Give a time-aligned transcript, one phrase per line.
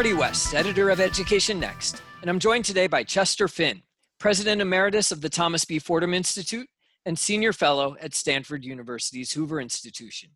[0.00, 3.82] Marty West, editor of Education Next, and I'm joined today by Chester Finn,
[4.18, 5.78] President Emeritus of the Thomas B.
[5.78, 6.66] Fordham Institute
[7.04, 10.30] and Senior Fellow at Stanford University's Hoover Institution.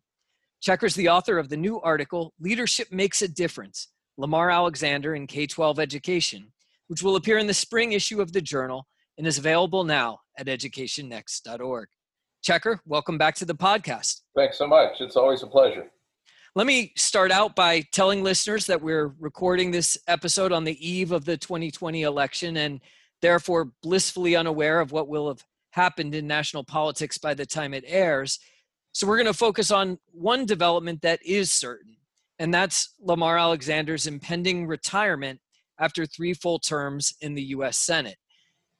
[0.61, 3.87] Checker's the author of the new article, Leadership Makes a Difference
[4.19, 6.53] Lamar Alexander in K 12 Education,
[6.85, 8.85] which will appear in the spring issue of the journal
[9.17, 11.87] and is available now at educationnext.org.
[12.43, 14.21] Checker, welcome back to the podcast.
[14.35, 15.01] Thanks so much.
[15.01, 15.89] It's always a pleasure.
[16.57, 21.11] Let me start out by telling listeners that we're recording this episode on the eve
[21.11, 22.79] of the 2020 election and
[23.21, 27.83] therefore blissfully unaware of what will have happened in national politics by the time it
[27.85, 28.39] airs.
[28.93, 31.97] So we're going to focus on one development that is certain,
[32.39, 35.41] and that's Lamar Alexander's impending retirement
[35.77, 38.15] after three full terms in the US Senate.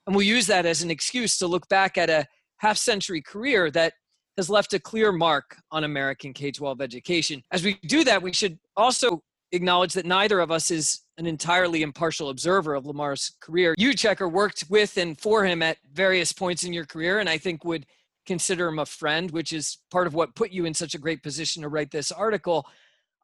[0.08, 2.26] And we'll use that as an excuse to look back at a
[2.60, 3.96] half century career that
[4.38, 7.44] has left a clear mark on American K 12 education.
[7.52, 11.82] As we do that, we should also acknowledge that neither of us is an entirely
[11.82, 13.74] impartial observer of Lamar's career.
[13.78, 17.38] You, Checker, worked with and for him at various points in your career, and I
[17.38, 17.86] think would
[18.26, 21.24] consider him a friend, which is part of what put you in such a great
[21.24, 22.66] position to write this article.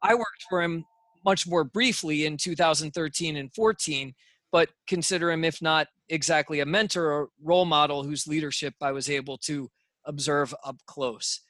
[0.02, 0.84] I worked for him
[1.24, 4.14] much more briefly in 2013 and 14,
[4.50, 9.10] but consider him, if not exactly a mentor or role model, whose leadership I was
[9.10, 9.70] able to
[10.04, 11.40] observe up close.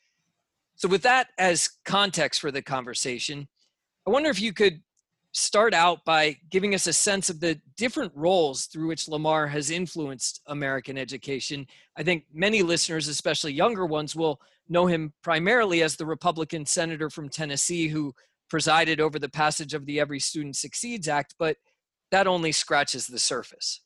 [0.75, 3.49] So, with that as context for the conversation,
[4.07, 4.83] I wonder if you could
[5.33, 9.71] start out by giving us a sense of the different roles through which Lamar has
[9.71, 11.67] influenced American education.
[11.97, 17.09] I think many listeners, especially younger ones, will know him primarily as the Republican senator
[17.09, 18.15] from Tennessee who
[18.51, 21.57] presided over the passage of the Every Student Succeeds Act, but
[22.11, 23.81] that only scratches the surface.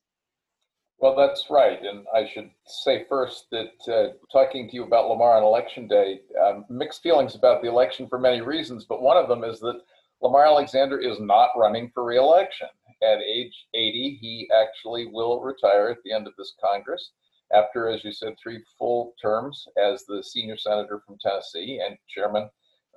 [0.99, 1.79] Well, that's right.
[1.83, 6.21] And I should say first that uh, talking to you about Lamar on election day,
[6.43, 9.81] um, mixed feelings about the election for many reasons, but one of them is that
[10.23, 12.69] Lamar Alexander is not running for reelection.
[13.03, 17.11] At age 80, he actually will retire at the end of this Congress
[17.53, 22.49] after, as you said, three full terms as the senior senator from Tennessee and chairman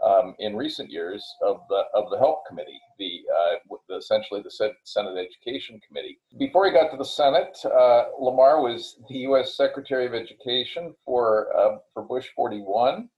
[0.05, 4.73] um, in recent years of the of the Help Committee, the, uh, the essentially the
[4.83, 6.19] Senate Education Committee.
[6.37, 9.55] Before he got to the Senate, uh, Lamar was the U.S.
[9.55, 13.09] Secretary of Education for uh, for Bush 41.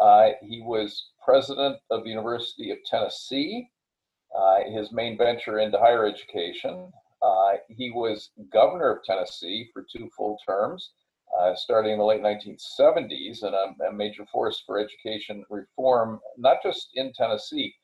[0.00, 3.68] Uh, he was president of the University of Tennessee.
[4.36, 6.92] Uh, his main venture into higher education.
[7.22, 10.90] Uh, he was governor of Tennessee for two full terms
[11.38, 16.58] uh, starting in the late 1970s and a, a, major force for education reform, not
[16.62, 17.74] just in Tennessee,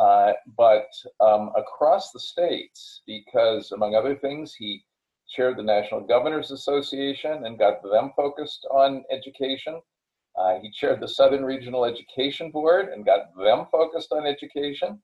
[0.00, 0.88] uh, but
[1.20, 4.84] um, across the states, because among other things, he
[5.28, 9.80] chaired the National Governors Association and got them focused on education.
[10.38, 15.00] Uh, he chaired the Southern Regional Education Board and got them focused on education.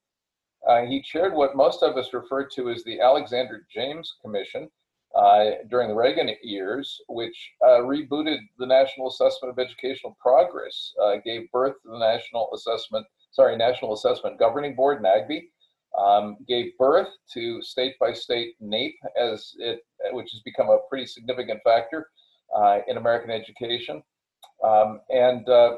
[0.68, 4.70] Uh, he chaired what most of us refer to as the Alexander James Commission,
[5.70, 11.50] during the Reagan years, which uh, rebooted the National Assessment of Educational Progress, uh, gave
[11.50, 15.42] birth to the National Assessment, sorry, National Assessment Governing Board, NAGB,
[15.98, 21.06] um, gave birth to state by state NAEP, as it, which has become a pretty
[21.06, 22.08] significant factor
[22.56, 24.02] uh, in American education.
[24.64, 25.76] Um, and uh,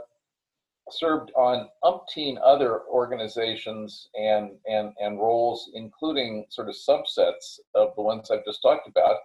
[0.90, 8.02] served on umpteen other organizations and, and, and roles, including sort of subsets of the
[8.02, 9.16] ones I've just talked about.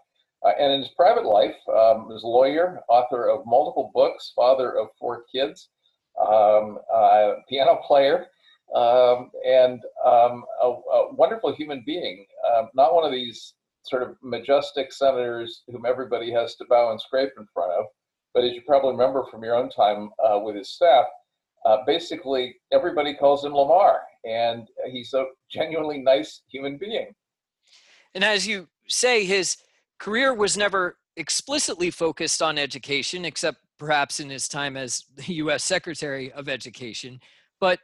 [0.45, 4.77] Uh, and in his private life, um, was a lawyer, author of multiple books, father
[4.77, 5.69] of four kids,
[6.19, 8.27] um, uh, piano player,
[8.73, 12.25] um, and um, a, a, wonderful human being.
[12.53, 13.53] Um, not one of these
[13.83, 17.85] sort of majestic senators whom everybody has to bow and scrape in front of,
[18.33, 21.05] but as you probably remember from your own time uh, with his staff,
[21.69, 27.13] uh, basically everybody calls him Lamar, and he's a genuinely nice human being.
[28.15, 29.57] And as you say, his
[29.99, 35.63] career was never explicitly focused on education, except perhaps in his time as the U.S.
[35.63, 37.19] Secretary of Education,
[37.59, 37.79] but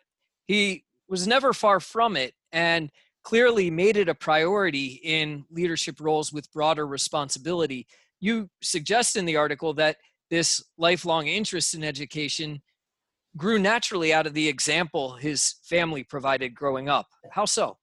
[0.48, 2.90] he was never far from it and
[3.24, 7.86] clearly made it a priority in leadership roles with broader responsibility.
[8.20, 9.98] You suggest in the article that
[10.32, 12.62] this lifelong interest in education
[13.38, 17.08] grew naturally out of the example his family provided growing up.
[17.32, 17.78] How so?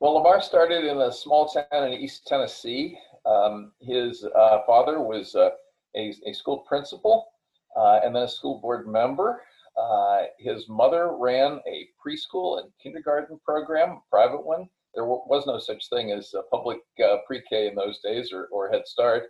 [0.00, 2.98] Well, Lamar started in a small town in East Tennessee.
[3.24, 5.50] Um, his uh, father was uh,
[5.96, 7.28] a, a, school principal
[7.76, 9.42] uh, and then a school board member.
[9.80, 14.68] Uh, his mother ran a preschool and kindergarten program, private one.
[14.92, 18.48] There was no such thing as a public uh, pre K in those days or,
[18.50, 19.26] or Head Start.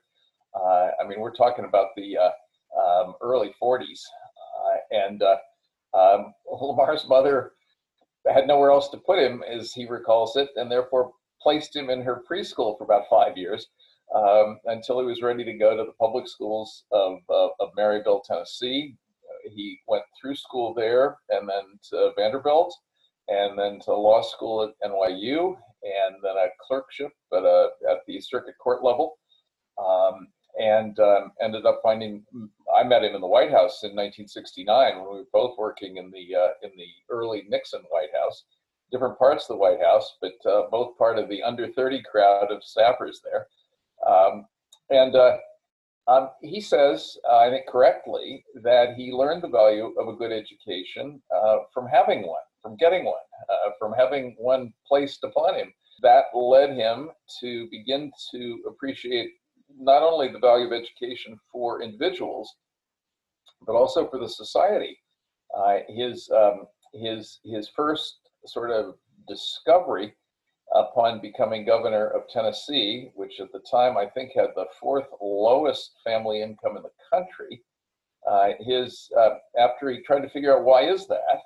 [0.58, 4.00] Uh, I mean, we're talking about the um, early 40s
[4.92, 5.36] and uh,
[5.98, 7.52] um, Lamar's mother
[8.32, 11.12] had nowhere else to put him, as he recalls it, and therefore
[11.42, 13.66] placed him in her preschool for about five years
[14.14, 18.94] um, until he was ready to go to the public schools of, of Maryville, Tennessee.
[19.52, 22.74] he went through school there and then to Vanderbilt
[23.28, 28.20] and then to law school at NYU and then a clerkship at, a, at the
[28.20, 29.18] circuit court level.
[29.78, 32.24] Um, and um, ended up finding
[32.74, 36.10] I met him in the White House in 1969 when we were both working in
[36.10, 38.44] the uh, in the early Nixon White House,
[38.90, 42.50] different parts of the White House, but uh, both part of the under 30 crowd
[42.50, 43.46] of staffers there.
[44.06, 44.46] Um,
[44.90, 45.36] and uh,
[46.08, 50.32] um, he says, uh, I think correctly, that he learned the value of a good
[50.32, 53.14] education uh, from having one, from getting one,
[53.48, 55.72] uh, from having one placed upon him.
[56.02, 57.10] That led him
[57.40, 59.30] to begin to appreciate
[59.78, 62.54] not only the value of education for individuals,
[63.66, 64.98] but also for the society.
[65.56, 68.16] Uh, his um, his his first
[68.46, 68.94] sort of
[69.28, 70.14] discovery
[70.74, 75.92] upon becoming governor of Tennessee, which at the time I think had the fourth lowest
[76.04, 77.62] family income in the country.
[78.28, 81.42] Uh, his uh, after he tried to figure out why is that,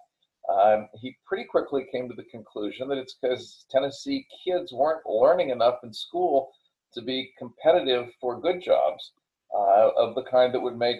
[0.52, 5.50] um, he pretty quickly came to the conclusion that it's because Tennessee kids weren't learning
[5.50, 6.50] enough in school
[6.97, 9.13] to be competitive for good jobs
[9.55, 10.97] uh, of the kind that would make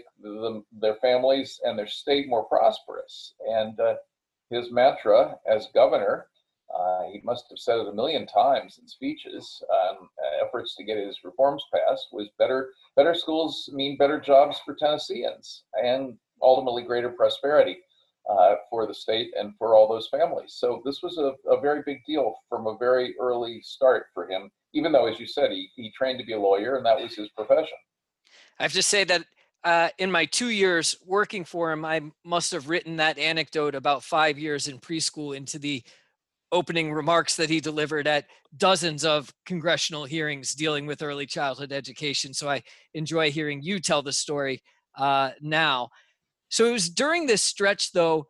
[0.81, 3.35] their families and their state more prosperous.
[3.49, 3.95] And uh,
[4.51, 6.29] his mantra as governor,
[6.75, 10.09] uh, he must have said it a million times in speeches, um,
[10.45, 15.65] efforts to get his reforms passed, was better, better schools mean better jobs for Tennesseans
[15.83, 17.79] and ultimately greater prosperity.
[18.29, 20.57] Uh, for the state and for all those families.
[20.59, 24.51] So this was a, a very big deal from a very early start for him
[24.77, 27.15] even though, as you said, he, he trained to be a lawyer and that was
[27.15, 27.79] his profession.
[28.61, 29.25] I have to say that
[29.65, 34.05] uh, in my two years working for him, I must have written that anecdote about
[34.05, 35.83] five years in preschool into the
[36.53, 38.27] opening remarks that he delivered at
[38.57, 42.35] dozens of congressional hearings dealing with early childhood education.
[42.35, 42.63] So I
[42.93, 44.63] enjoy hearing you tell the story
[44.97, 45.89] uh, now.
[46.49, 48.29] So it was during this stretch, though,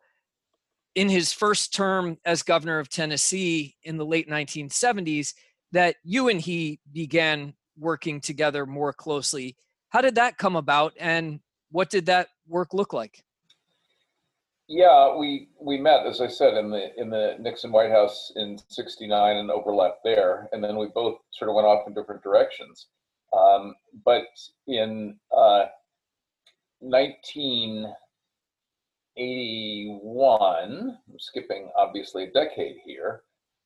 [0.95, 5.33] in his first term as governor of Tennessee in the late 1970s,
[5.71, 9.55] that you and he began working together more closely.
[9.89, 11.39] How did that come about, and
[11.71, 13.23] what did that work look like?
[14.67, 18.59] Yeah, we we met, as I said, in the in the Nixon White House in
[18.67, 22.87] '69 and overlapped there, and then we both sort of went off in different directions.
[23.31, 24.25] Um, but
[24.67, 25.65] in uh,
[29.17, 33.23] 1981, I'm skipping obviously a decade here,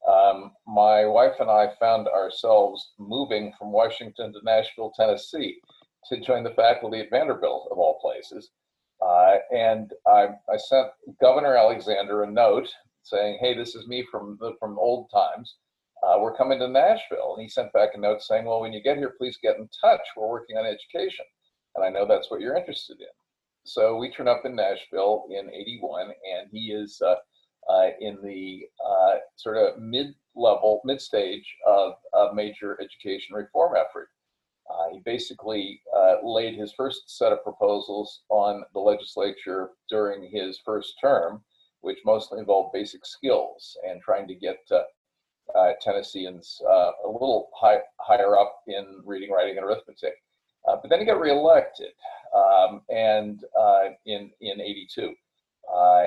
[0.08, 5.60] um, my wife and I found ourselves moving from Washington to Nashville, Tennessee
[6.10, 8.50] to join the faculty at Vanderbilt, of all places.
[9.02, 10.88] Uh, and I, I, sent
[11.22, 12.68] Governor Alexander a note
[13.04, 15.56] saying, "Hey, this is me from the, from old times.
[16.04, 18.82] Uh, we're coming to Nashville." And he sent back a note saying, "Well, when you
[18.82, 20.02] get here, please get in touch.
[20.16, 21.26] We're working on education,
[21.76, 23.21] and I know that's what you're interested in."
[23.64, 27.16] So we turn up in Nashville in '81, and he is uh,
[27.70, 34.10] uh, in the uh, sort of mid-level, mid-stage of a major education reform effort.
[34.70, 40.60] Uh, he basically uh, laid his first set of proposals on the legislature during his
[40.66, 41.44] first term,
[41.82, 44.82] which mostly involved basic skills and trying to get uh,
[45.58, 50.14] uh, Tennesseans a little high, higher up in reading, writing, and arithmetic.
[50.66, 51.92] But then he got reelected
[52.36, 53.44] um, and
[54.06, 55.14] in, in 82
[55.74, 56.04] uh,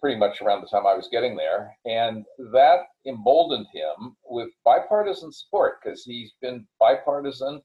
[0.00, 1.76] pretty much around the time I was getting there.
[1.84, 7.62] And that emboldened him with bipartisan support because he's been bipartisan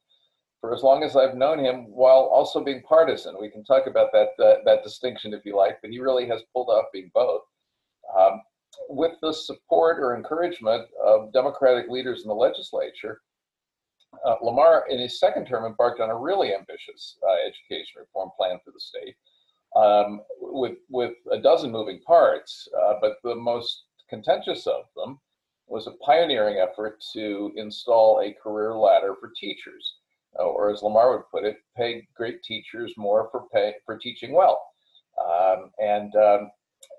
[0.60, 3.36] for as long as I've known him while also being partisan.
[3.40, 6.44] We can talk about that, uh, that distinction if you like, but he really has
[6.54, 7.42] pulled off being both.
[8.18, 8.42] Um,
[8.88, 13.22] with the support or encouragement of Democratic leaders in the legislature,
[14.26, 18.60] uh, Lamar, in his second term, embarked on a really ambitious uh, education reform plan
[18.64, 19.16] for the state
[19.76, 25.20] um, with with a dozen moving parts, uh, but the most contentious of them
[25.68, 29.96] was a pioneering effort to install a career ladder for teachers,
[30.38, 34.34] uh, or as Lamar would put it, pay great teachers more for pay for teaching
[34.34, 34.62] well.
[35.26, 36.52] Um, and um,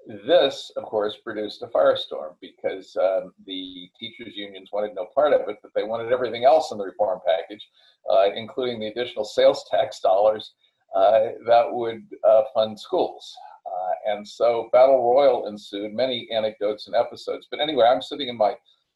[0.07, 5.49] this, of course, produced a firestorm because um, the teachers' unions wanted no part of
[5.49, 7.67] it, but they wanted everything else in the reform package,
[8.11, 10.55] uh, including the additional sales tax dollars
[10.95, 13.35] uh, that would uh, fund schools.
[13.67, 17.47] Uh, and so battle royal ensued, many anecdotes and episodes.
[17.51, 18.55] But anyway, I'm sitting in my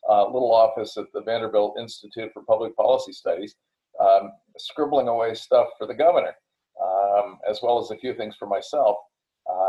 [0.09, 3.55] little office at the Vanderbilt Institute for Public Policy Studies,
[4.01, 6.35] um, scribbling away stuff for the governor,
[6.83, 8.97] um, as well as a few things for myself.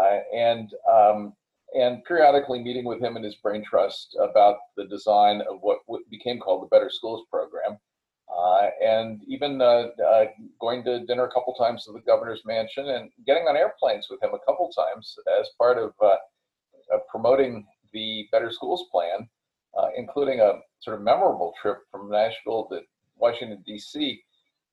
[0.08, 1.34] Uh, and um,
[1.74, 6.40] and periodically meeting with him and his brain trust about the design of what became
[6.40, 7.78] called the Better Schools program.
[8.36, 10.26] Uh, and even uh, uh,
[10.60, 14.22] going to dinner a couple times to the governor's mansion and getting on airplanes with
[14.22, 16.16] him a couple times as part of uh,
[17.10, 19.28] promoting the Better Schools plan,
[19.78, 22.82] uh, including a sort of memorable trip from Nashville to
[23.18, 24.24] Washington, D.C.,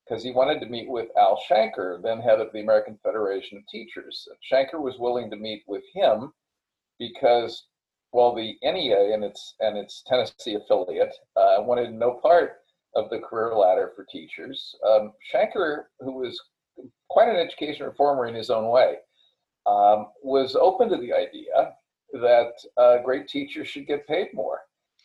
[0.06, 3.66] because he wanted to meet with Al Shanker, then head of the American Federation of
[3.68, 4.28] Teachers.
[4.50, 6.32] Shanker was willing to meet with him
[6.98, 7.66] because,
[8.12, 12.58] well, the NEA and its and its Tennessee affiliate uh, wanted no part
[12.94, 14.74] of the career ladder for teachers.
[14.86, 16.40] Um, Shanker, who was
[17.08, 18.96] quite an education reformer in his own way,
[19.66, 21.74] um, was open to the idea
[22.12, 24.60] that uh, great teachers should get paid more.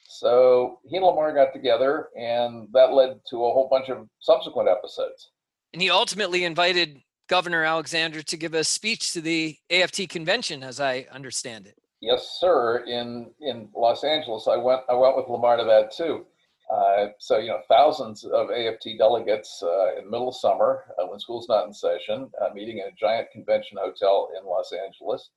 [0.10, 4.68] So he and Lamar got together, and that led to a whole bunch of subsequent
[4.68, 5.30] episodes.
[5.72, 10.80] And he ultimately invited Governor Alexander to give a speech to the AFT convention, as
[10.80, 11.76] I understand it.
[12.02, 12.84] Yes, sir.
[12.88, 16.26] In in Los Angeles, I went I went with Lamar to that too.
[16.74, 21.20] Uh, so you know, thousands of AFT delegates uh, in middle of summer uh, when
[21.20, 25.30] school's not in session, uh, meeting in a giant convention hotel in Los Angeles.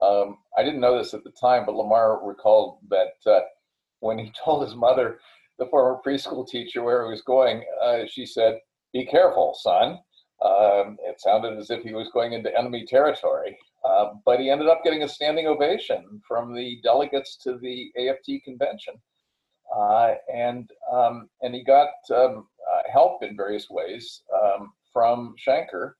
[0.00, 3.40] Um, I didn't know this at the time, but Lamar recalled that uh,
[4.00, 5.18] when he told his mother,
[5.58, 8.58] the former preschool teacher, where he was going, uh, she said,
[8.92, 9.98] "Be careful, son."
[10.44, 13.56] Um, it sounded as if he was going into enemy territory,
[13.88, 18.44] uh, but he ended up getting a standing ovation from the delegates to the AFT
[18.44, 18.94] convention,
[19.74, 25.92] uh, and um, and he got um, uh, help in various ways um, from Shanker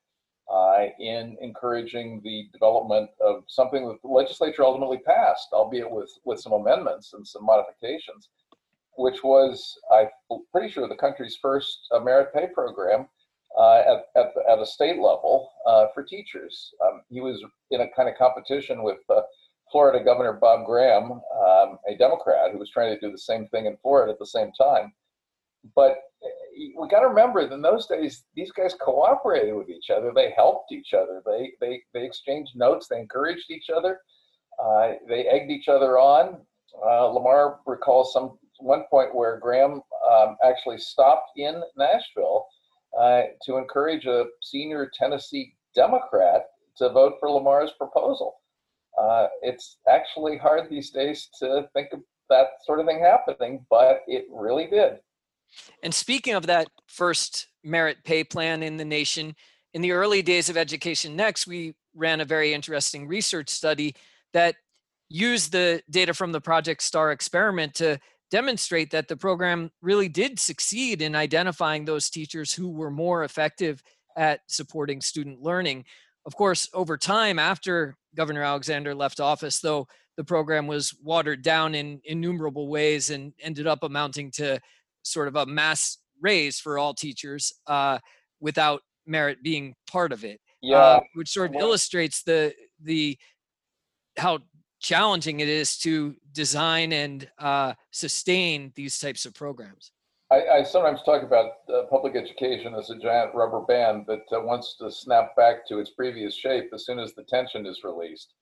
[0.53, 6.41] uh, in encouraging the development of something that the legislature ultimately passed, albeit with, with
[6.41, 8.29] some amendments and some modifications,
[8.97, 10.09] which was, I'm
[10.53, 13.09] pretty sure, the country's first uh, merit pay program
[13.59, 16.73] uh, at, at, the, at, a state level uh, for teachers.
[16.85, 19.23] Um, he was in a kind of competition with uh,
[19.73, 23.67] Florida Governor Bob Graham, um, a Democrat who was trying to do the same thing
[23.67, 24.93] in Florida at the same time.
[25.75, 25.97] But
[26.79, 30.13] we got to remember that in those days these guys cooperated with each other.
[30.15, 31.23] They helped each other.
[31.25, 32.89] They they, they exchanged notes.
[32.89, 34.01] They encouraged each other.
[34.63, 36.41] Uh, they egged each other on.
[36.85, 42.47] Uh, lamar recalls some one point where graham um, actually stopped in nashville
[42.99, 46.47] uh, to encourage a senior tennessee democrat
[46.77, 48.35] to vote for lamar's proposal.
[48.99, 54.01] Uh, it's actually hard these days to think of that sort of thing happening but
[54.07, 54.99] it really did
[55.83, 59.35] and speaking of that first merit pay plan in the nation,
[59.75, 63.95] in the early days of Education Next, we ran a very interesting research study
[64.33, 64.57] that
[65.09, 67.99] used the data from the Project STAR experiment to
[68.31, 73.83] demonstrate that the program really did succeed in identifying those teachers who were more effective
[74.17, 75.85] at supporting student learning.
[76.25, 79.87] Of course, over time, after Governor Alexander left office, though,
[80.17, 84.59] the program was watered down in innumerable ways and ended up amounting to
[85.07, 87.99] sort of a mass raise for all teachers uh,
[88.41, 90.41] without merit being part of it.
[90.63, 93.19] Yeah, uh, which sort of illustrates the the
[94.17, 94.41] how
[94.81, 99.93] challenging it is to design and uh, sustain these types of programs.
[100.31, 104.41] I, I sometimes talk about uh, public education as a giant rubber band that uh,
[104.41, 108.35] wants to snap back to its previous shape as soon as the tension is released.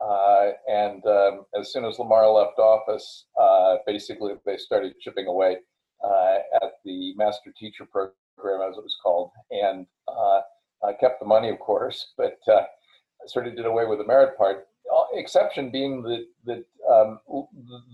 [0.00, 5.56] Uh, and um, as soon as Lamar left office, uh, basically they started chipping away
[6.04, 10.40] at the master teacher program, as it was called, and uh,
[11.00, 12.62] kept the money, of course, but uh,
[13.26, 14.66] sort of did away with the merit part.
[15.14, 17.18] Exception being that that um,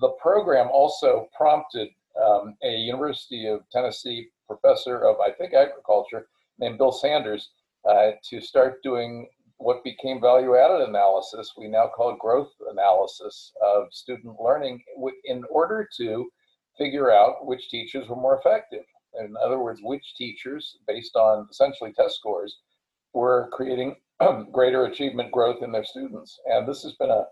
[0.00, 1.88] the program also prompted
[2.20, 6.26] um, a University of Tennessee professor of, I think, agriculture
[6.58, 7.50] named Bill Sanders
[7.88, 13.88] uh, to start doing what became value added analysis, we now call growth analysis of
[13.92, 14.82] student learning,
[15.24, 16.28] in order to
[16.78, 18.84] figure out which teachers were more effective.
[19.18, 22.58] In other words, which teachers, based on essentially test scores,
[23.12, 23.96] were creating
[24.52, 26.38] greater achievement growth in their students.
[26.46, 27.24] And this has been a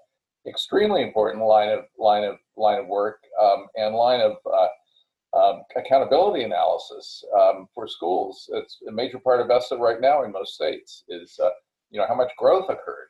[0.48, 5.62] extremely important line of line of line of work um, and line of uh, um,
[5.76, 8.48] accountability analysis um, for schools.
[8.52, 11.50] It's a major part of ESSA right now in most states is uh,
[11.90, 13.08] you know how much growth occurred.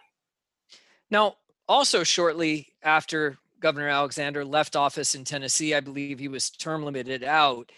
[1.10, 1.36] Now,
[1.68, 7.24] also shortly after Governor Alexander left office in Tennessee, I believe he was term limited
[7.24, 7.70] out.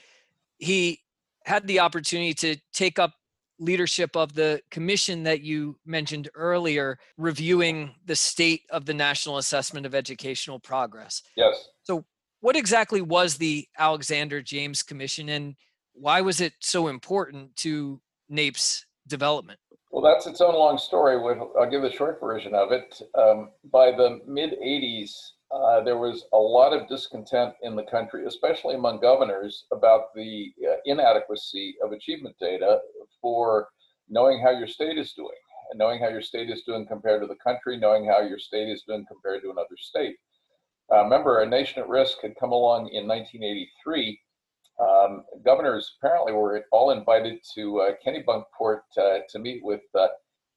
[0.59, 1.01] He
[1.45, 3.13] had the opportunity to take up
[3.59, 9.87] leadership of the commission that you mentioned earlier, reviewing the state of the National Assessment
[9.87, 11.23] of Educational Progress.
[11.37, 11.69] Yes.
[11.83, 12.05] So,
[12.41, 15.57] what exactly was the Alexander James Commission and
[15.93, 19.59] why was it so important to NAEP's development?
[19.91, 21.17] Well, that's its own long story.
[21.59, 23.03] I'll give the short version of it.
[23.17, 25.11] Um, by the mid 80s,
[25.51, 30.53] uh, there was a lot of discontent in the country, especially among governors, about the
[30.69, 32.79] uh, inadequacy of achievement data
[33.23, 33.69] for
[34.09, 35.37] knowing how your state is doing,
[35.71, 38.69] and knowing how your state is doing compared to the country, knowing how your state
[38.69, 40.17] is doing compared to another state.
[40.93, 44.21] Uh, remember, a nation at risk had come along in 1983.
[44.81, 49.81] Um, governors apparently were all invited to uh, Kennebunkport uh, to meet with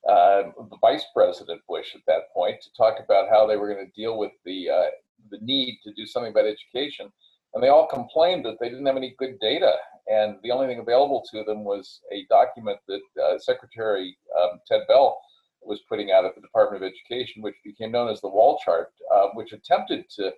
[0.08, 0.44] uh,
[0.82, 4.18] Vice President Bush at that point to talk about how they were going to deal
[4.18, 4.90] with the uh,
[5.30, 7.12] the need to do something about education,
[7.54, 9.74] and they all complained that they didn't have any good data,
[10.08, 14.82] and the only thing available to them was a document that uh, Secretary um, Ted
[14.88, 15.20] Bell
[15.62, 18.92] was putting out at the Department of Education, which became known as the Wall Chart,
[19.14, 20.32] uh, which attempted to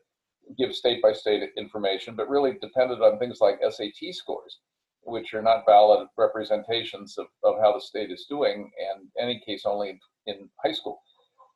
[0.57, 4.59] give state by state information, but really depended on things like SAT scores
[5.05, 9.63] which are not valid representations of, of how the state is doing, and any case
[9.65, 11.01] only in, in high school.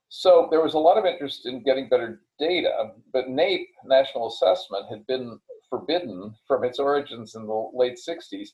[0.09, 4.85] So there was a lot of interest in getting better data, but NAEP, National Assessment,
[4.89, 5.39] had been
[5.69, 8.49] forbidden from its origins in the late 60s,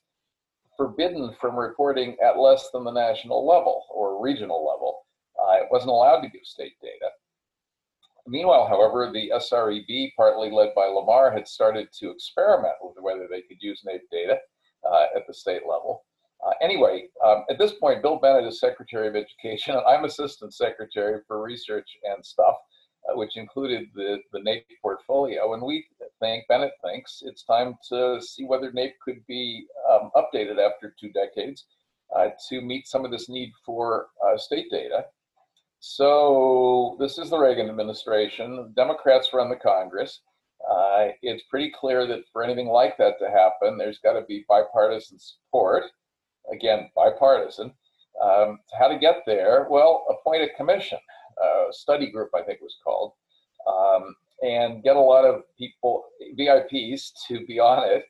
[0.76, 5.06] forbidden from reporting at less than the national level or regional level.
[5.40, 7.10] Uh, it wasn't allowed to give state data.
[8.26, 13.42] Meanwhile, however, the SREB, partly led by Lamar, had started to experiment with whether they
[13.42, 14.40] could use NAEP data
[15.16, 16.04] at the state level.
[16.46, 19.76] Uh, anyway, um, at this point, Bill Bennett is Secretary of Education.
[19.76, 22.56] And I'm Assistant Secretary for Research and Stuff,
[23.10, 25.54] uh, which included the, the NAEP portfolio.
[25.54, 25.86] And we
[26.20, 31.12] think, Bennett thinks, it's time to see whether NAEP could be um, updated after two
[31.12, 31.66] decades
[32.16, 35.06] uh, to meet some of this need for uh, state data.
[35.80, 38.72] So this is the Reagan administration.
[38.76, 40.22] Democrats run the Congress
[40.70, 44.46] uh, it's pretty clear that for anything like that to happen, there's got to be
[44.48, 45.84] bipartisan support.
[46.52, 47.74] Again, bipartisan.
[48.22, 49.68] Um, how to get there?
[49.70, 51.00] Well, appoint a commission,
[51.74, 53.14] study group, I think was called,
[53.68, 56.06] um, and get a lot of people,
[56.38, 58.06] VIPs, to be on it,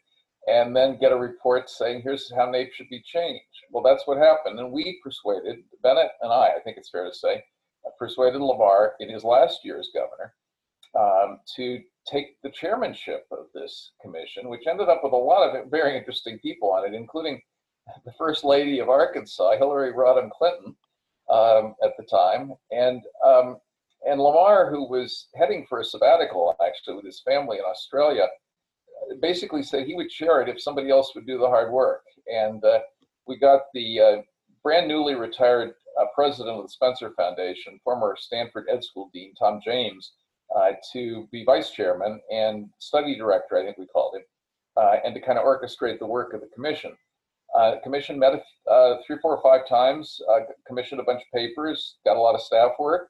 [0.48, 3.46] and then get a report saying, here's how NAEP should be changed.
[3.72, 4.60] Well, that's what happened.
[4.60, 7.44] And we persuaded, Bennett and I, I think it's fair to say,
[7.98, 10.34] persuaded Lamar in his last year as governor
[11.00, 15.72] um, to take the chairmanship of this commission, which ended up with a lot of
[15.72, 17.42] very interesting people on it, including
[18.06, 20.76] the First Lady of Arkansas, Hillary Rodham Clinton,
[21.30, 23.58] um, at the time, and um,
[24.06, 28.28] and Lamar, who was heading for a sabbatical actually with his family in Australia,
[29.22, 32.04] basically said he would chair it if somebody else would do the hard work.
[32.28, 32.80] And uh,
[33.28, 34.16] we got the uh,
[34.62, 39.62] brand newly retired uh, president of the Spencer Foundation, former Stanford Ed School dean Tom
[39.64, 40.14] James,
[40.56, 44.24] uh, to be vice chairman and study director, I think we called him,
[44.78, 46.96] uh, and to kind of orchestrate the work of the commission.
[47.56, 51.98] Uh, commission met uh, three, four, or five times, uh, commissioned a bunch of papers,
[52.04, 53.10] got a lot of staff work,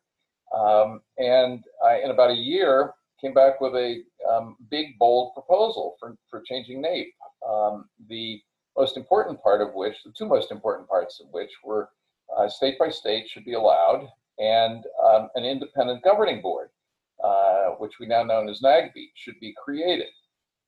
[0.58, 1.64] um, and
[2.04, 6.84] in about a year came back with a um, big, bold proposal for, for changing
[6.84, 7.08] NAEP.
[7.48, 8.42] Um, the
[8.78, 11.90] most important part of which, the two most important parts of which were
[12.38, 14.08] uh, state by state should be allowed
[14.40, 16.70] and um, an independent governing board.
[17.84, 20.08] Which we now know as NAGB, should be created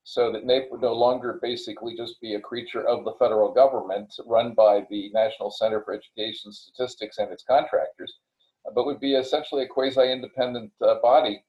[0.04, 4.14] so that NAEP would no longer basically just be a creature of the federal government
[4.28, 8.14] run by the National Center for Education Statistics and its contractors,
[8.76, 11.42] but would be essentially a quasi-independent uh, body,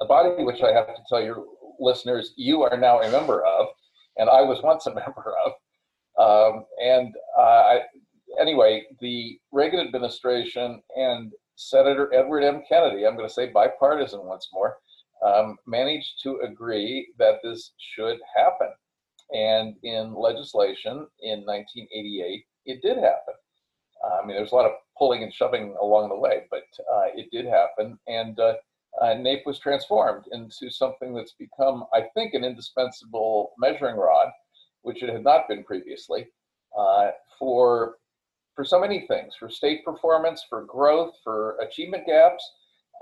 [0.00, 1.44] a body which I have to tell your
[1.78, 3.66] listeners you are now a member of,
[4.16, 5.52] and I was once a member of.
[6.18, 7.80] Um, and uh, I,
[8.40, 12.62] anyway, the Reagan administration and Senator Edward M.
[12.68, 14.76] Kennedy, I'm going to say bipartisan once more,
[15.24, 18.68] um, managed to agree that this should happen.
[19.32, 23.34] And in legislation in 1988, it did happen.
[24.22, 27.28] I mean, there's a lot of pulling and shoving along the way, but uh, it
[27.32, 27.98] did happen.
[28.06, 28.54] And uh,
[29.00, 34.28] uh, NAEP was transformed into something that's become, I think, an indispensable measuring rod,
[34.82, 36.26] which it had not been previously,
[36.76, 37.96] uh, for
[38.54, 42.44] for so many things for state performance, for growth, for achievement gaps,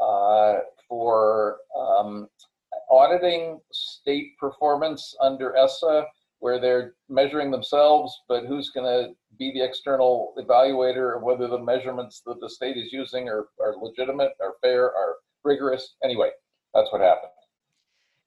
[0.00, 0.58] uh,
[0.88, 2.28] for um,
[2.90, 6.06] auditing state performance under ESSA,
[6.38, 11.58] where they're measuring themselves, but who's going to be the external evaluator of whether the
[11.58, 15.96] measurements that the state is using are, are legitimate, are fair, are rigorous?
[16.02, 16.30] Anyway,
[16.74, 17.32] that's what happened.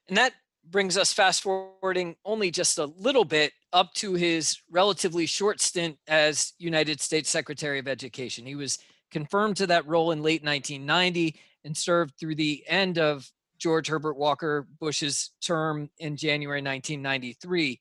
[0.08, 0.34] And that
[0.70, 5.98] brings us fast forwarding only just a little bit up to his relatively short stint
[6.08, 8.46] as United States Secretary of Education.
[8.46, 8.78] He was
[9.12, 14.18] confirmed to that role in late 1990 and served through the end of George Herbert
[14.18, 17.80] Walker Bush's term in January 1993.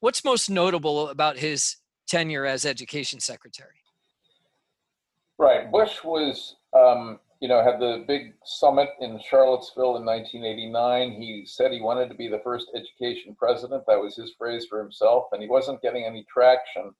[0.00, 3.80] What's most notable about his tenure as Education Secretary?
[5.38, 5.70] Right.
[5.70, 11.12] Bush was, um, you know, had the big summit in Charlottesville in 1989.
[11.12, 13.84] He said he wanted to be the first education president.
[13.86, 15.24] That was his phrase for himself.
[15.30, 16.92] And he wasn't getting any traction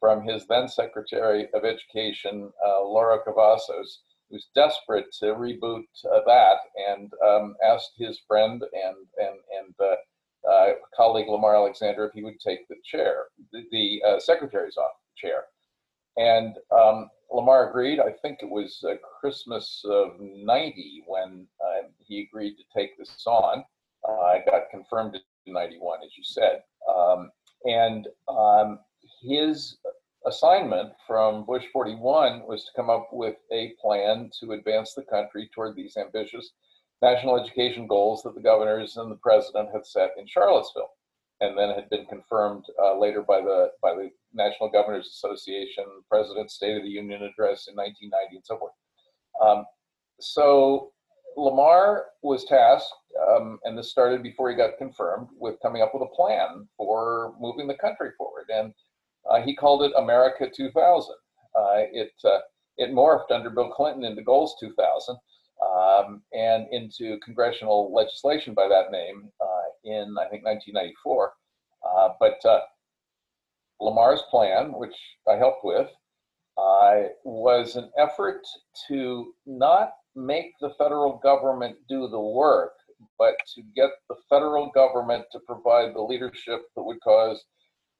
[0.00, 6.56] from his then Secretary of Education, uh, Lauro Cavazos, who's desperate to reboot uh, that
[6.90, 12.24] and um, asked his friend and, and, and uh, uh colleague Lamar Alexander if he
[12.24, 15.44] would take the chair, the, the uh, secretary's office chair.
[16.16, 17.98] And um, Lamar agreed.
[17.98, 23.24] I think it was uh, Christmas of 90 when uh, he agreed to take this
[23.26, 23.64] on.
[24.06, 25.16] Uh, I got confirmed
[25.46, 26.62] in 91, as you said.
[26.88, 27.30] Um,
[27.64, 28.80] and um,
[29.22, 29.78] his
[30.26, 35.50] assignment from Bush 41 was to come up with a plan to advance the country
[35.54, 36.52] toward these ambitious
[37.00, 40.90] national education goals that the governors and the president had set in Charlottesville
[41.40, 46.54] and then had been confirmed uh, later by the by the National Governors Association, President's
[46.54, 48.72] State of the Union address in 1990, and so forth.
[49.40, 49.64] Um,
[50.20, 50.92] so
[51.36, 52.92] Lamar was tasked,
[53.28, 57.34] um, and this started before he got confirmed, with coming up with a plan for
[57.40, 58.72] moving the country forward, and
[59.30, 61.14] uh, he called it America 2000.
[61.54, 62.38] Uh, it uh,
[62.78, 65.16] it morphed under Bill Clinton into Goals 2000.
[65.62, 71.32] Um, and into congressional legislation by that name uh, in, I think, 1994.
[71.86, 72.60] Uh, but uh,
[73.82, 74.94] Lamar's plan, which
[75.28, 75.88] I helped with,
[76.56, 78.42] uh, was an effort
[78.88, 82.72] to not make the federal government do the work,
[83.18, 87.44] but to get the federal government to provide the leadership that would cause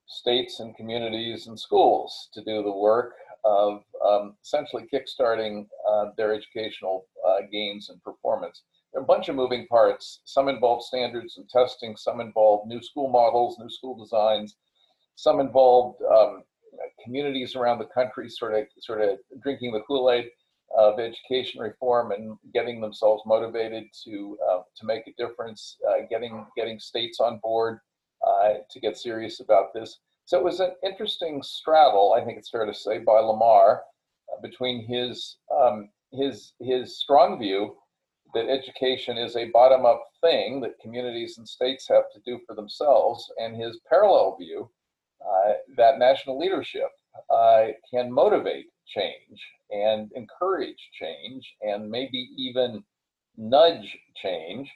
[0.06, 3.14] states and communities and schools to do the work
[3.44, 8.62] of um, essentially kickstarting uh, their educational uh, gains and performance.
[8.92, 10.20] There are a bunch of moving parts.
[10.24, 14.54] Some involve standards and testing, some involve new school models, new school designs,
[15.16, 16.42] some involved um,
[17.04, 20.26] communities around the country sort of sort of drinking the Kool-Aid
[20.76, 26.46] of education reform and getting themselves motivated to uh, to make a difference, uh, getting
[26.56, 27.78] getting states on board
[28.26, 29.98] uh, to get serious about this.
[30.24, 33.82] So it was an interesting straddle, I think it's fair to say, by Lamar
[34.32, 37.76] uh, between his um, his his strong view
[38.34, 43.30] that education is a bottom-up thing that communities and states have to do for themselves,
[43.36, 44.70] and his parallel view
[45.76, 46.88] that national leadership
[47.30, 52.82] uh, can motivate change and encourage change and maybe even
[53.36, 54.70] nudge change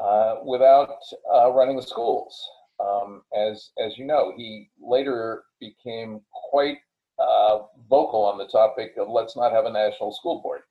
[0.00, 0.96] uh, without
[1.32, 2.40] uh, running the schools.
[2.80, 6.78] Um, as as you know, he later became quite
[7.18, 10.62] uh, vocal on the topic of let's not have a national school board.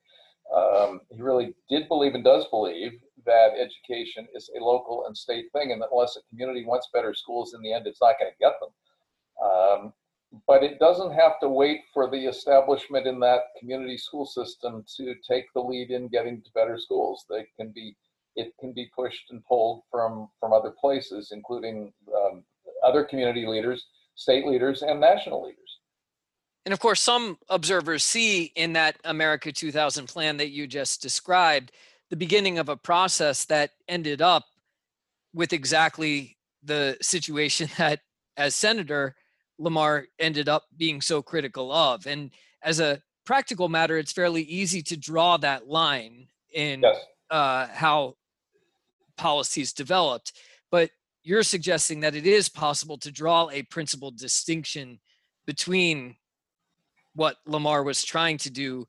[0.54, 2.92] Um, he really did believe and does believe
[3.24, 7.14] that education is a local and state thing, and that unless a community wants better
[7.14, 8.68] schools, in the end, it's not going to get them.
[9.42, 9.92] Um,
[10.46, 15.14] but it doesn't have to wait for the establishment in that community school system to
[15.28, 17.24] take the lead in getting to better schools.
[17.30, 17.96] They can be
[18.36, 22.44] it can be pushed and pulled from from other places, including um,
[22.84, 25.58] other community leaders, state leaders, and national leaders.
[26.64, 31.72] And of course, some observers see in that America 2000 plan that you just described
[32.10, 34.44] the beginning of a process that ended up
[35.34, 38.00] with exactly the situation that,
[38.36, 39.14] as senator,
[39.58, 42.06] Lamar ended up being so critical of.
[42.06, 42.30] And
[42.62, 46.96] as a practical matter, it's fairly easy to draw that line in yes.
[47.30, 48.16] uh, how
[49.16, 50.32] policies developed.
[50.70, 50.90] But
[51.22, 55.00] you're suggesting that it is possible to draw a principled distinction
[55.46, 56.16] between
[57.14, 58.86] what Lamar was trying to do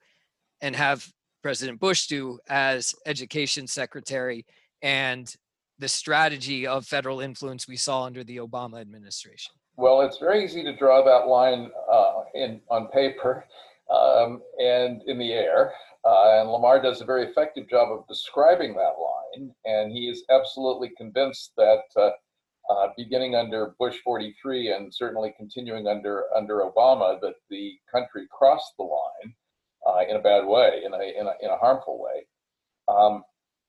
[0.62, 1.08] and have
[1.43, 4.45] President Bush do as education secretary
[4.82, 5.34] and
[5.78, 9.54] the strategy of federal influence we saw under the Obama administration?
[9.78, 13.46] Well, it's very easy to draw that line uh, in on paper
[13.90, 15.74] um, and in the air.
[16.06, 19.52] Uh, and Lamar does a very effective job of describing that line.
[19.66, 22.12] And he is absolutely convinced that uh,
[22.72, 28.74] uh, beginning under Bush 43 and certainly continuing under under Obama, that the country crossed
[28.78, 29.36] the line
[29.88, 32.26] uh, in a bad way, in a, in a, in a harmful way.
[32.88, 33.24] Um,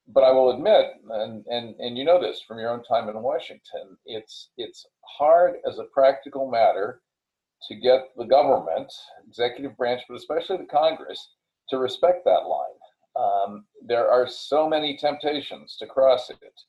[0.08, 3.22] but I will admit, and, and, and you know this from your own time in
[3.22, 4.86] Washington, it's, it's
[5.18, 7.00] hard as a practical matter
[7.68, 8.92] to get the government,
[9.26, 11.34] executive branch, but especially the Congress,
[11.70, 12.76] to respect that line.
[13.16, 16.60] Um, there are so many temptations to cross it.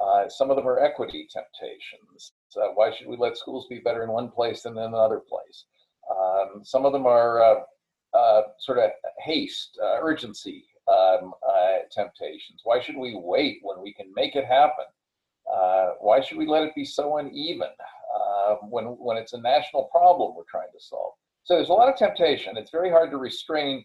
[0.00, 2.32] Uh, some of them are equity temptations.
[2.48, 5.64] So why should we let schools be better in one place than in another place?
[6.10, 7.60] Um, some of them are uh,
[8.16, 8.90] uh, sort of
[9.22, 12.60] haste, uh, urgency um, uh, temptations.
[12.64, 14.86] Why should we wait when we can make it happen?
[15.50, 17.68] Uh, why should we let it be so uneven
[18.68, 21.14] when, when it's a national problem we're trying to solve?
[21.44, 22.56] so there's a lot of temptation.
[22.56, 23.84] It's very hard to restrain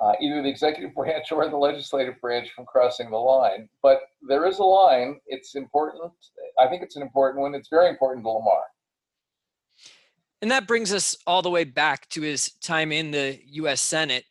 [0.00, 3.68] uh, either the executive branch or the legislative branch from crossing the line.
[3.82, 5.20] But there is a line.
[5.26, 6.12] It's important.
[6.58, 7.54] I think it's an important one.
[7.54, 8.62] It's very important to Lamar.
[10.42, 14.24] And that brings us all the way back to his time in the US Senate.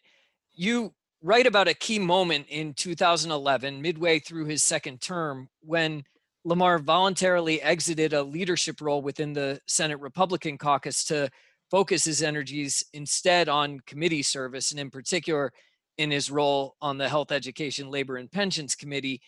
[0.53, 0.93] You
[1.25, 6.03] write about a key moment in 2011, midway through his second term, when
[6.43, 11.27] Lamar voluntarily exited a leadership role within the Senate Republican caucus to
[11.71, 15.51] focus his energies instead on committee service, and in particular,
[15.97, 19.19] in his role on the Health, Education, Labor, and Pensions Committee.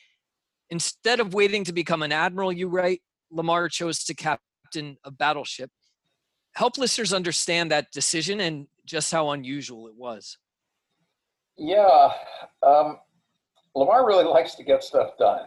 [0.69, 5.71] Instead of waiting to become an admiral, you write, Lamar chose to captain a battleship.
[6.53, 10.37] Help listeners understand that decision and just how unusual it was.
[11.57, 12.09] Yeah,
[12.63, 12.99] um,
[13.75, 15.45] Lamar really likes to get stuff done.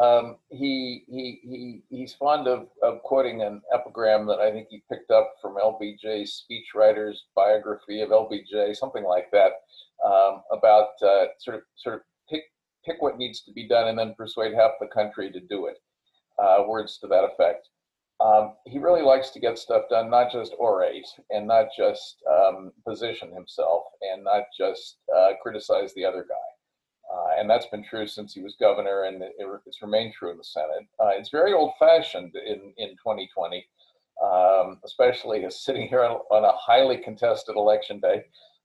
[0.00, 4.82] Um, he, he, he, he's fond of, of quoting an epigram that I think he
[4.90, 9.52] picked up from LBJ's speechwriter's biography of LBJ, something like that,
[10.04, 12.44] um, about uh, sort of sort of pick
[12.86, 15.76] pick what needs to be done and then persuade half the country to do it.
[16.38, 17.68] Uh, words to that effect.
[18.20, 22.72] Um, he really likes to get stuff done, not just orate and not just um,
[22.86, 26.54] position himself and not just uh, criticize the other guy.
[27.12, 29.32] Uh, and that's been true since he was governor, and it,
[29.66, 30.86] it's remained true in the Senate.
[30.98, 33.64] Uh, it's very old-fashioned in in 2020,
[34.24, 38.22] um, especially as sitting here on, on, a highly contested election day.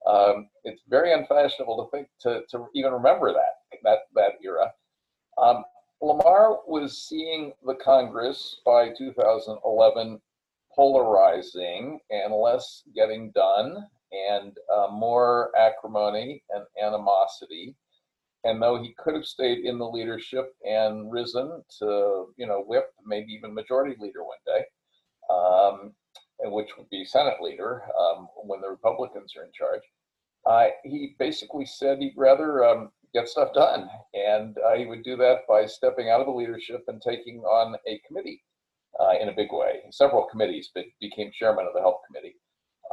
[0.07, 4.71] Um, it's very unfashionable to think to, to even remember that that that era.
[5.37, 5.63] Um,
[6.01, 10.21] Lamar was seeing the Congress by 2011
[10.73, 17.75] polarizing and less getting done, and uh, more acrimony and animosity.
[18.45, 22.93] And though he could have stayed in the leadership and risen to, you know, whip,
[23.05, 24.63] maybe even majority leader one day,
[25.29, 25.93] um,
[26.53, 29.81] which would be Senate leader um, when the Republicans are in charge,
[30.45, 33.89] uh, he basically said he'd rather um, get stuff done.
[34.13, 37.75] And uh, he would do that by stepping out of the leadership and taking on
[37.87, 38.43] a committee
[38.99, 39.81] uh, in a big way.
[39.91, 42.35] Several committees, but became chairman of the health committee.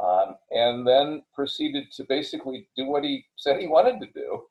[0.03, 4.43] Um, and then proceeded to basically do what he said he wanted to do,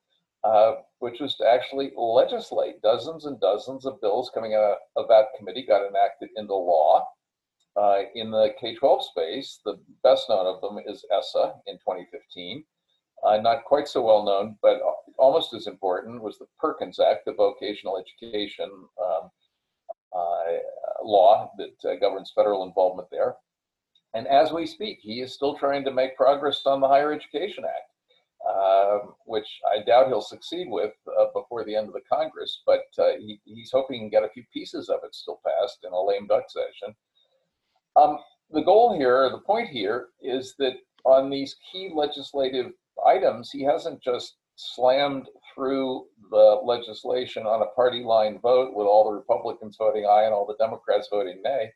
[0.43, 2.81] uh, which was to actually legislate.
[2.81, 7.07] Dozens and dozens of bills coming out of that committee got enacted into law.
[7.77, 12.65] Uh, in the K 12 space, the best known of them is ESSA in 2015.
[13.23, 14.79] Uh, not quite so well known, but
[15.17, 18.69] almost as important, was the Perkins Act, the vocational education
[19.03, 19.29] um,
[20.15, 23.35] uh, law that uh, governs federal involvement there.
[24.13, 27.65] And as we speak, he is still trying to make progress on the Higher Education
[27.65, 27.91] Act.
[28.47, 32.83] Um, which I doubt he'll succeed with uh, before the end of the Congress, but
[32.97, 36.01] uh, he, he's hoping to get a few pieces of it still passed in a
[36.01, 36.95] lame duck session.
[37.97, 38.19] Um,
[38.51, 42.71] the goal here, the point here, is that on these key legislative
[43.07, 49.05] items, he hasn't just slammed through the legislation on a party line vote with all
[49.05, 51.71] the Republicans voting aye and all the Democrats voting nay.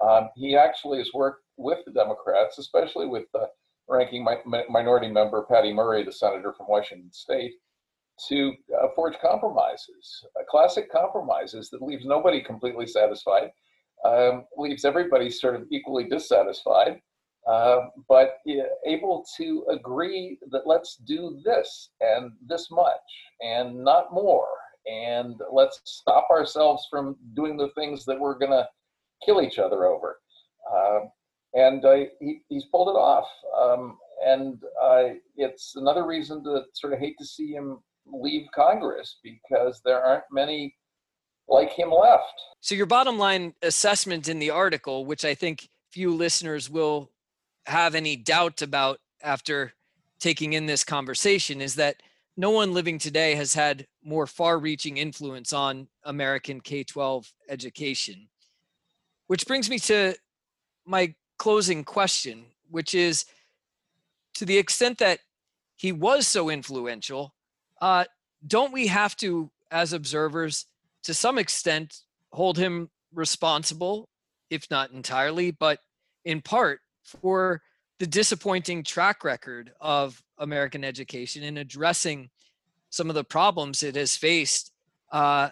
[0.00, 3.48] Um, he actually has worked with the Democrats, especially with the
[3.88, 7.52] ranking mi- minority member Patty Murray, the senator from Washington State,
[8.28, 13.50] to uh, forge compromises, uh, classic compromises that leaves nobody completely satisfied,
[14.04, 17.00] um, leaves everybody sort of equally dissatisfied,
[17.48, 18.38] uh, but
[18.86, 23.00] able to agree that let's do this and this much
[23.40, 24.48] and not more,
[24.86, 28.66] and let's stop ourselves from doing the things that we're going to
[29.24, 30.18] kill each other over.
[30.72, 31.00] Uh,
[31.54, 33.26] and uh, he, he's pulled it off.
[33.60, 34.58] Um, and
[35.36, 40.24] it's another reason to sort of hate to see him leave Congress because there aren't
[40.30, 40.74] many
[41.48, 42.34] like him left.
[42.60, 47.10] So, your bottom line assessment in the article, which I think few listeners will
[47.66, 49.72] have any doubt about after
[50.18, 52.02] taking in this conversation, is that
[52.36, 58.28] no one living today has had more far reaching influence on American K 12 education.
[59.26, 60.14] Which brings me to
[60.86, 63.24] my closing question, which is
[64.34, 65.20] to the extent that
[65.76, 67.34] he was so influential,
[67.80, 68.04] uh,
[68.46, 70.66] don't we have to, as observers,
[71.02, 72.00] to some extent,
[72.32, 74.08] hold him responsible,
[74.50, 75.80] if not entirely, but
[76.24, 77.62] in part for
[77.98, 82.30] the disappointing track record of American education in addressing
[82.88, 84.72] some of the problems it has faced
[85.12, 85.50] uh,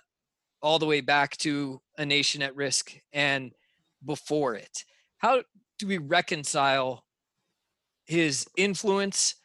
[0.63, 3.53] all the way back to a nation at risk and
[4.05, 4.85] before it.
[5.19, 5.43] How
[5.79, 7.05] do we reconcile
[8.07, 9.37] his influence,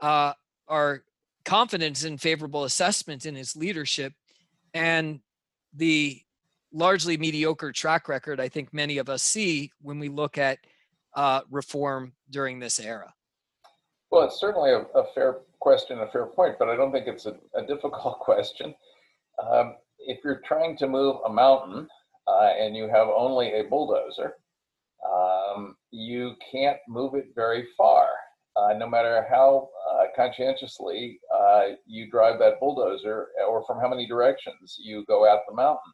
[0.00, 0.32] uh,
[0.68, 1.02] our
[1.44, 4.12] confidence in favorable assessment in his leadership,
[4.72, 5.20] and
[5.74, 6.22] the
[6.72, 10.58] largely mediocre track record I think many of us see when we look at
[11.14, 13.12] uh, reform during this era?
[14.10, 17.26] Well, it's certainly a, a, fair question, a fair point, but I don't think it's
[17.26, 18.74] a, a difficult question.
[19.50, 21.88] Um, if you're trying to move a mountain
[22.26, 24.34] uh, and you have only a bulldozer,
[25.08, 28.08] um, you can't move it very far.
[28.56, 34.06] Uh, no matter how uh, conscientiously uh, you drive that bulldozer or from how many
[34.06, 35.92] directions you go out the mountain.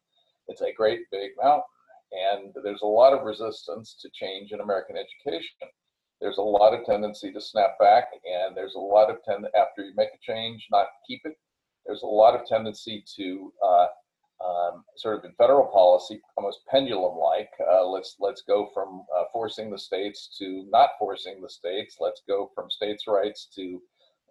[0.48, 1.62] It's a great big mountain,
[2.16, 5.68] and there's a lot of resistance to change in American education.
[6.20, 9.82] There's a lot of tendency to snap back, and there's a lot of tend after
[9.82, 11.34] you make a change, not keep it.
[11.84, 13.86] There's a lot of tendency to uh,
[14.44, 17.50] um, sort of in federal policy, almost pendulum-like.
[17.70, 21.96] Uh, let's let's go from uh, forcing the states to not forcing the states.
[22.00, 23.80] Let's go from states' rights to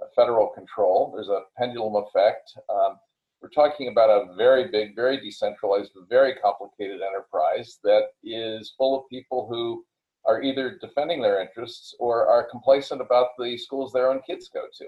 [0.02, 1.12] uh, federal control.
[1.16, 2.52] There's a pendulum effect.
[2.70, 2.98] Um,
[3.46, 9.08] we're talking about a very big, very decentralized, very complicated enterprise that is full of
[9.08, 9.86] people who
[10.26, 14.64] are either defending their interests or are complacent about the schools their own kids go
[14.80, 14.86] to.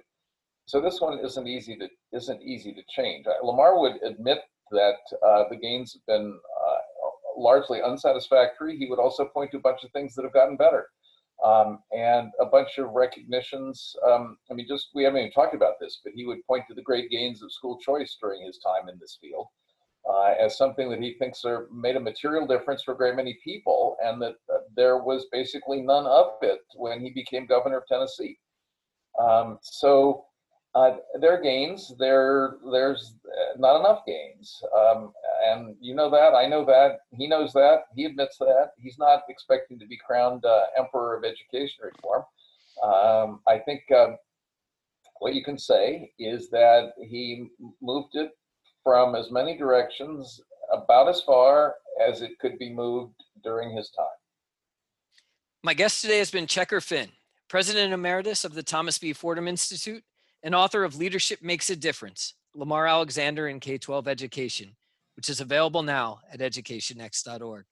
[0.65, 3.27] So this one isn't easy to isn't easy to change.
[3.43, 4.39] Lamar would admit
[4.71, 6.77] that uh, the gains have been uh,
[7.37, 8.75] largely unsatisfactory.
[8.75, 10.87] He would also point to a bunch of things that have gotten better.
[11.45, 13.95] Um, and a bunch of recognitions.
[14.09, 16.73] Um, I mean, just we haven't even talked about this, but he would point to
[16.73, 19.47] the great gains of school choice during his time in this field
[20.09, 23.37] uh, as something that he thinks are made a material difference for a great many
[23.43, 27.87] people, and that uh, there was basically none of it when he became governor of
[27.87, 28.37] Tennessee.
[29.19, 30.25] Um, so
[30.75, 31.93] uh, there are gains.
[31.99, 35.11] There, there's uh, not enough gains, um,
[35.43, 36.33] and you know that.
[36.33, 36.99] I know that.
[37.11, 37.83] He knows that.
[37.95, 38.71] He admits that.
[38.77, 42.23] He's not expecting to be crowned uh, emperor of education reform.
[42.83, 44.17] Um, I think um,
[45.19, 47.49] what you can say is that he
[47.81, 48.31] moved it
[48.83, 54.05] from as many directions about as far as it could be moved during his time.
[55.63, 57.09] My guest today has been Checker Finn,
[57.47, 59.13] President Emeritus of the Thomas B.
[59.13, 60.03] Fordham Institute
[60.43, 64.75] and author of Leadership Makes a Difference Lamar Alexander in K 12 Education,
[65.17, 67.65] which is available now at educationnext.org.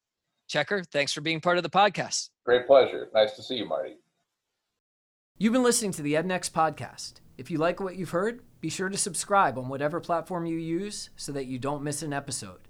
[0.47, 2.29] Checker, thanks for being part of the podcast.
[2.43, 3.07] Great pleasure.
[3.13, 3.95] Nice to see you, Marty.
[5.37, 7.13] You've been listening to the EdNext podcast.
[7.37, 11.11] If you like what you've heard, be sure to subscribe on whatever platform you use
[11.15, 12.61] so that you don't miss an episode.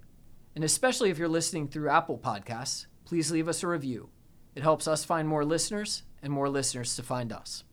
[0.56, 4.10] And especially if you're listening through Apple Podcasts, please leave us a review.
[4.56, 7.64] It helps us find more listeners and more listeners to find us.